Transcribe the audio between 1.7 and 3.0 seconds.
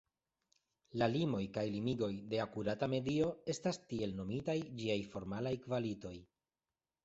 limigoj de akurata